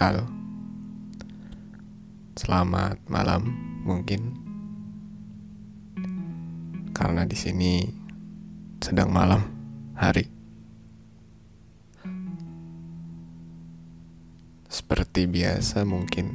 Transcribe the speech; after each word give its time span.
Halo. 0.00 0.24
Selamat 2.32 2.96
malam 3.04 3.52
mungkin. 3.84 4.32
Karena 6.96 7.28
di 7.28 7.36
sini 7.36 7.84
sedang 8.80 9.12
malam 9.12 9.44
hari. 9.92 10.24
Seperti 14.72 15.28
biasa 15.28 15.84
mungkin 15.84 16.32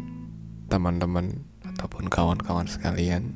teman-teman 0.69 1.33
ataupun 1.65 2.05
kawan-kawan 2.05 2.69
sekalian, 2.69 3.33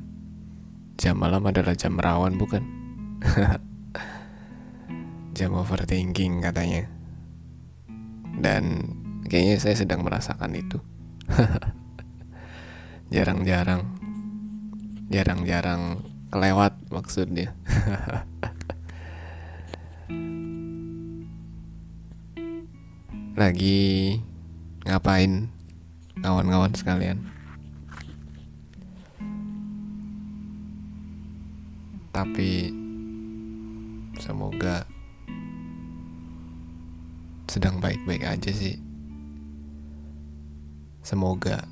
jam 0.94 1.18
malam 1.18 1.42
adalah 1.42 1.74
jam 1.74 1.98
rawan 1.98 2.38
bukan? 2.38 2.62
jam 5.34 5.50
overthinking 5.58 6.38
katanya. 6.38 6.86
Dan 8.38 8.94
kayaknya 9.30 9.62
saya 9.62 9.78
sedang 9.78 10.02
merasakan 10.02 10.58
itu. 10.58 10.82
Jarang-jarang 13.14 13.86
jarang-jarang 15.10 16.06
kelewat 16.30 16.78
maksudnya. 16.90 17.54
Lagi 23.38 24.18
ngapain 24.86 25.50
kawan-kawan 26.22 26.74
sekalian? 26.74 27.18
Tapi 32.10 32.74
semoga 34.18 34.82
sedang 37.50 37.82
baik-baik 37.82 38.22
aja 38.22 38.54
sih. 38.54 38.89
Semoga 41.00 41.64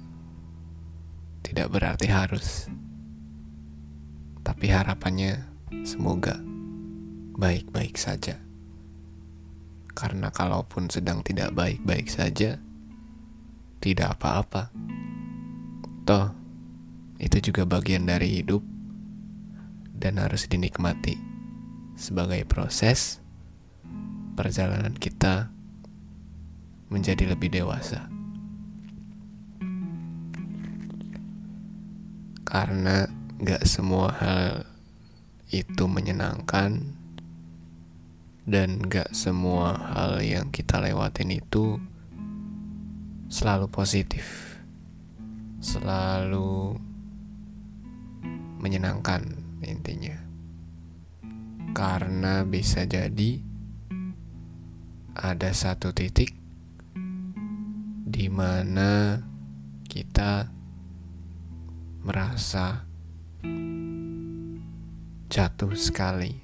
tidak 1.45 1.69
berarti 1.73 2.09
harus, 2.09 2.69
tapi 4.41 4.73
harapannya 4.73 5.45
semoga 5.85 6.41
baik-baik 7.37 7.95
saja. 8.01 8.41
Karena 9.93 10.33
kalaupun 10.33 10.89
sedang 10.89 11.20
tidak 11.20 11.53
baik-baik 11.53 12.09
saja, 12.09 12.57
tidak 13.79 14.19
apa-apa. 14.19 14.73
Toh, 16.09 16.33
itu 17.20 17.53
juga 17.53 17.69
bagian 17.69 18.09
dari 18.09 18.41
hidup 18.41 18.63
dan 19.98 20.23
harus 20.23 20.47
dinikmati 20.47 21.19
sebagai 21.98 22.47
proses 22.47 23.19
perjalanan 24.39 24.95
kita 24.95 25.51
menjadi 26.89 27.35
lebih 27.35 27.51
dewasa. 27.51 28.17
Karena 32.49 33.05
gak 33.45 33.69
semua 33.69 34.09
hal 34.17 34.65
itu 35.53 35.85
menyenangkan 35.85 36.97
dan 38.49 38.81
gak 38.89 39.13
semua 39.13 39.77
hal 39.93 40.25
yang 40.25 40.49
kita 40.49 40.81
lewatin 40.81 41.29
itu 41.29 41.77
selalu 43.29 43.69
positif, 43.69 44.57
selalu 45.61 46.81
menyenangkan 48.65 49.29
intinya. 49.61 50.17
Karena 51.77 52.49
bisa 52.49 52.89
jadi 52.89 53.45
ada 55.13 55.53
satu 55.53 55.93
titik 55.93 56.33
di 58.08 58.27
mana 58.33 59.20
kita 59.85 60.58
merasa 62.05 62.86
jatuh 65.29 65.75
sekali, 65.75 66.39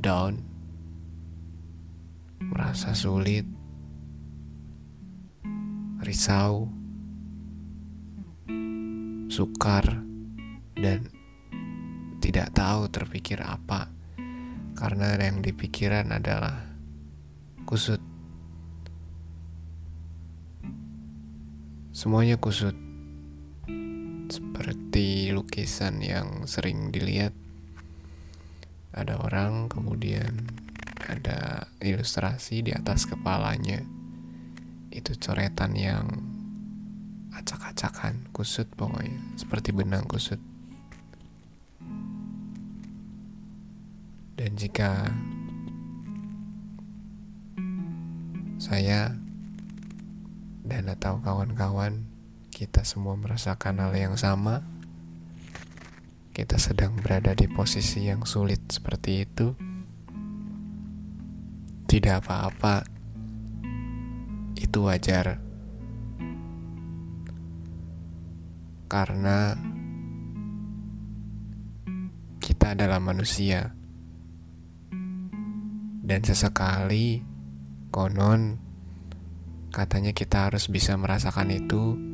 down, 0.00 0.40
merasa 2.40 2.96
sulit, 2.96 3.44
risau, 6.00 6.72
sukar, 9.28 9.84
dan 10.78 11.06
tidak 12.18 12.50
tahu 12.56 12.88
terpikir 12.88 13.44
apa 13.44 13.92
karena 14.78 15.18
yang 15.18 15.42
dipikiran 15.42 16.14
adalah 16.14 16.64
kusut. 17.66 17.98
Semuanya 21.90 22.38
kusut. 22.38 22.87
Seperti 24.28 25.32
lukisan 25.32 26.04
yang 26.04 26.44
sering 26.44 26.92
dilihat. 26.92 27.32
Ada 28.92 29.16
orang, 29.24 29.72
kemudian 29.72 30.48
ada 31.08 31.72
ilustrasi 31.80 32.60
di 32.60 32.76
atas 32.76 33.08
kepalanya. 33.08 33.80
Itu 34.92 35.16
coretan 35.16 35.72
yang 35.72 36.06
acak-acakan, 37.32 38.28
kusut 38.36 38.68
pokoknya, 38.76 39.16
seperti 39.40 39.72
benang 39.72 40.04
kusut. 40.04 40.40
Dan 44.36 44.54
jika 44.54 45.08
saya 48.60 49.16
dan 50.68 50.84
atau 50.92 51.16
kawan-kawan 51.24 52.17
kita 52.58 52.82
semua 52.82 53.14
merasakan 53.14 53.78
hal 53.86 53.94
yang 53.94 54.18
sama. 54.18 54.66
Kita 56.34 56.58
sedang 56.58 56.98
berada 56.98 57.30
di 57.30 57.46
posisi 57.46 58.10
yang 58.10 58.26
sulit 58.26 58.58
seperti 58.66 59.22
itu. 59.22 59.54
Tidak 61.86 62.18
apa-apa. 62.18 62.82
Itu 64.58 64.90
wajar. 64.90 65.38
Karena 68.90 69.54
kita 72.42 72.74
adalah 72.74 72.98
manusia. 72.98 73.70
Dan 76.02 76.26
sesekali 76.26 77.22
konon 77.94 78.66
Katanya 79.68 80.16
kita 80.16 80.48
harus 80.48 80.66
bisa 80.72 80.96
merasakan 80.96 81.52
itu 81.52 82.07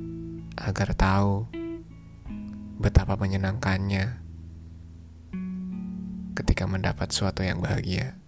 agar 0.54 0.94
tahu 0.94 1.50
betapa 2.78 3.19
menyenangkannya 3.19 4.19
ketika 6.34 6.66
mendapat 6.66 7.10
sesuatu 7.10 7.47
yang 7.47 7.62
bahagia. 7.62 8.19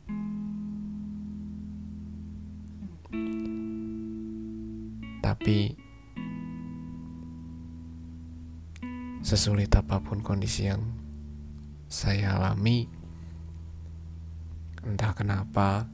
Tapi 5.22 5.75
sesulit 9.26 9.75
apa 9.75 9.98
pun 9.98 10.22
kondisi 10.22 10.70
yang 10.70 10.87
saya 11.91 12.38
alami, 12.38 12.87
entah 14.87 15.10
kenapa 15.19 15.91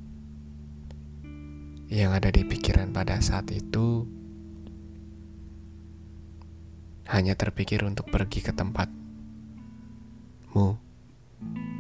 yang 1.89 2.13
ada 2.13 2.29
di 2.29 2.45
pikiran 2.45 2.93
pada 2.93 3.21
saat 3.25 3.49
itu 3.53 4.05
hanya 7.11 7.35
terpikir 7.35 7.83
untuk 7.83 8.11
pergi 8.13 8.45
ke 8.45 8.53
tempatmu, 8.55 8.95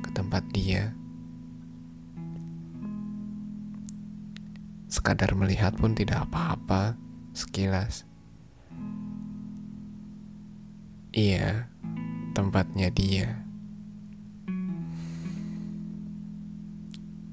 ke 0.03 0.10
tempat 0.10 0.43
dia. 0.50 0.94
Sekadar 4.93 5.32
melihat 5.38 5.73
pun 5.79 5.96
tidak 5.96 6.29
apa-apa, 6.29 6.99
sekilas. 7.32 8.05
Iya, 11.12 11.69
tempatnya 12.32 12.88
dia. 12.88 13.44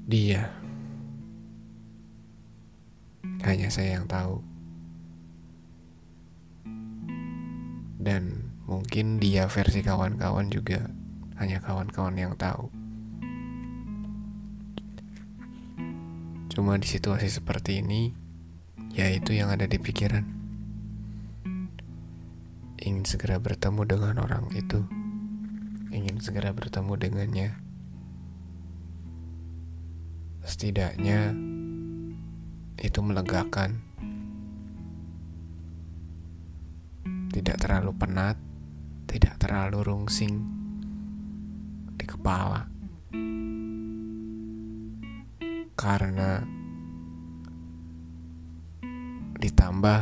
Dia. 0.04 0.52
Hanya 3.40 3.72
saya 3.72 3.96
yang 4.00 4.04
tahu. 4.04 4.49
Dan 8.00 8.56
mungkin 8.64 9.20
dia 9.20 9.44
versi 9.44 9.84
kawan-kawan 9.84 10.48
juga 10.48 10.88
hanya 11.36 11.60
kawan-kawan 11.60 12.16
yang 12.16 12.32
tahu. 12.40 12.72
Cuma 16.48 16.80
di 16.80 16.88
situasi 16.88 17.28
seperti 17.28 17.84
ini, 17.84 18.16
yaitu 18.96 19.36
yang 19.36 19.52
ada 19.52 19.68
di 19.68 19.76
pikiran. 19.76 20.24
Ingin 22.80 23.04
segera 23.04 23.36
bertemu 23.36 23.84
dengan 23.84 24.16
orang 24.24 24.48
itu. 24.56 24.88
Ingin 25.92 26.16
segera 26.24 26.56
bertemu 26.56 26.96
dengannya. 26.96 27.50
Setidaknya 30.40 31.36
itu 32.80 32.98
melegakan. 33.04 33.89
Terlalu 37.60 37.92
penat, 37.92 38.40
tidak 39.04 39.36
terlalu 39.36 39.84
rungsing 39.84 40.40
di 42.00 42.04
kepala. 42.08 42.64
Karena 45.76 46.40
ditambah 49.36 50.00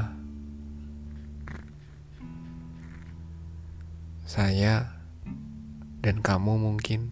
saya 4.23 4.99
dan 5.99 6.23
kamu 6.23 6.63
mungkin 6.63 7.11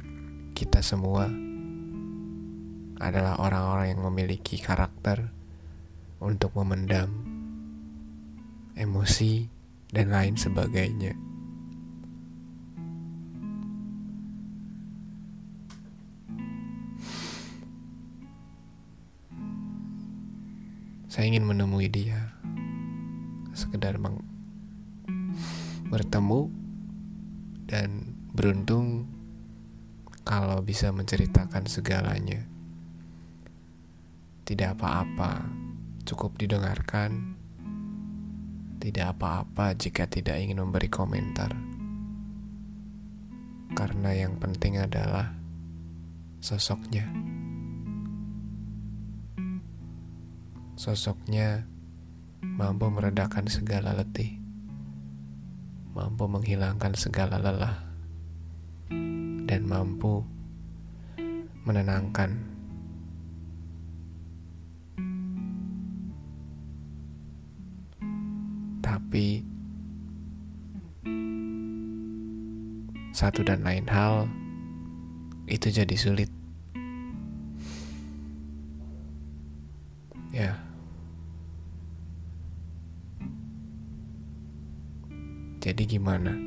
kita 0.55 0.79
semua 0.79 1.27
adalah 3.03 3.43
orang-orang 3.43 3.99
yang 3.99 4.03
memiliki 4.07 4.63
karakter 4.63 5.35
untuk 6.23 6.55
memendam 6.55 7.11
emosi 8.77 9.56
dan 9.91 10.11
lain 10.11 10.35
sebagainya. 10.35 11.15
Saya 21.17 21.33
ingin 21.33 21.49
menemui 21.49 21.89
dia, 21.89 22.37
sekedar 23.57 23.97
meng 23.97 24.21
bertemu 25.89 26.53
dan 27.65 28.13
beruntung 28.37 29.09
kalau 30.29 30.61
bisa 30.61 30.93
menceritakan 30.93 31.65
segalanya. 31.65 32.45
Tidak 34.45 34.77
apa-apa, 34.77 35.47
cukup 36.05 36.37
didengarkan. 36.37 37.39
Tidak 38.87 39.19
apa-apa 39.19 39.75
jika 39.75 40.07
tidak 40.07 40.39
ingin 40.39 40.63
memberi 40.63 40.87
komentar. 40.87 41.51
Karena 43.75 44.15
yang 44.15 44.39
penting 44.39 44.79
adalah 44.79 45.35
sosoknya. 46.39 47.03
Sosoknya 50.79 51.67
mampu 52.47 52.87
meredakan 52.87 53.51
segala 53.51 53.91
letih, 53.91 54.39
mampu 55.91 56.31
menghilangkan 56.31 56.95
segala 56.95 57.43
lelah, 57.43 57.83
dan 59.51 59.67
mampu 59.67 60.23
menenangkan. 61.67 62.56
Tapi 69.07 69.39
satu 73.15 73.47
dan 73.47 73.63
lain 73.63 73.87
hal 73.87 74.27
itu 75.47 75.71
jadi 75.71 75.95
sulit. 75.95 76.27
Ya. 80.35 80.59
Jadi 85.63 85.83
gimana? 85.87 86.46